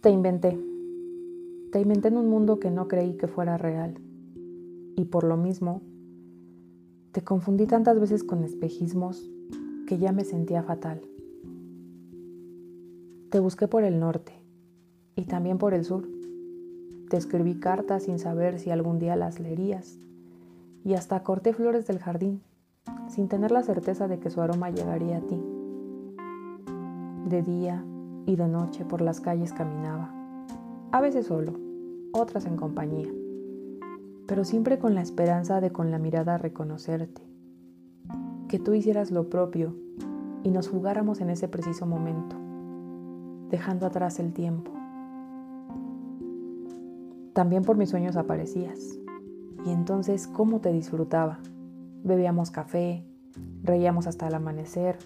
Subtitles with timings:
[0.00, 0.58] Te inventé.
[1.72, 4.00] Te inventé en un mundo que no creí que fuera real.
[4.96, 5.82] Y por lo mismo,
[7.12, 9.30] te confundí tantas veces con espejismos
[9.86, 11.02] que ya me sentía fatal.
[13.28, 14.32] Te busqué por el norte
[15.16, 16.08] y también por el sur.
[17.10, 19.98] Te escribí cartas sin saber si algún día las leerías.
[20.82, 22.40] Y hasta corté flores del jardín,
[23.10, 25.38] sin tener la certeza de que su aroma llegaría a ti.
[27.28, 27.84] De día
[28.26, 30.12] y de noche por las calles caminaba,
[30.92, 31.54] a veces solo,
[32.12, 33.08] otras en compañía,
[34.26, 37.22] pero siempre con la esperanza de con la mirada reconocerte,
[38.48, 39.74] que tú hicieras lo propio
[40.42, 42.36] y nos jugáramos en ese preciso momento,
[43.50, 44.72] dejando atrás el tiempo.
[47.32, 48.98] También por mis sueños aparecías,
[49.64, 51.38] y entonces cómo te disfrutaba.
[52.02, 53.06] Bebíamos café,
[53.62, 54.98] reíamos hasta el amanecer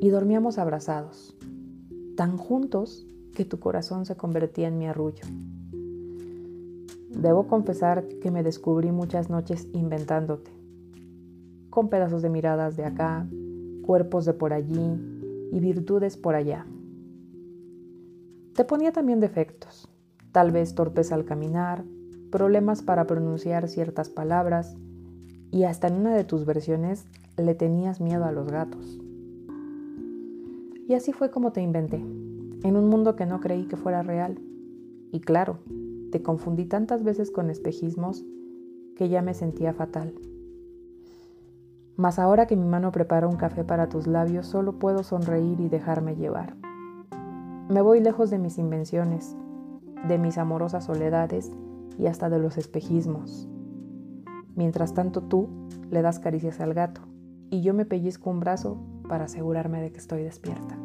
[0.00, 1.36] y dormíamos abrazados
[2.16, 5.24] tan juntos que tu corazón se convertía en mi arrullo.
[7.10, 10.50] Debo confesar que me descubrí muchas noches inventándote,
[11.70, 13.28] con pedazos de miradas de acá,
[13.82, 14.98] cuerpos de por allí
[15.52, 16.66] y virtudes por allá.
[18.54, 19.88] Te ponía también defectos,
[20.32, 21.84] tal vez torpeza al caminar,
[22.30, 24.76] problemas para pronunciar ciertas palabras
[25.50, 27.06] y hasta en una de tus versiones
[27.36, 28.98] le tenías miedo a los gatos.
[30.88, 34.38] Y así fue como te inventé, en un mundo que no creí que fuera real.
[35.10, 35.58] Y claro,
[36.12, 38.24] te confundí tantas veces con espejismos
[38.94, 40.14] que ya me sentía fatal.
[41.96, 45.68] Mas ahora que mi mano prepara un café para tus labios, solo puedo sonreír y
[45.68, 46.56] dejarme llevar.
[47.68, 49.34] Me voy lejos de mis invenciones,
[50.06, 51.50] de mis amorosas soledades
[51.98, 53.48] y hasta de los espejismos.
[54.54, 55.48] Mientras tanto tú
[55.90, 57.00] le das caricias al gato
[57.50, 58.78] y yo me pellizco un brazo
[59.08, 60.76] para asegurarme de que estoy despierta.